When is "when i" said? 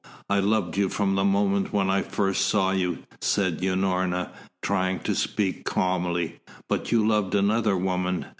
1.71-2.01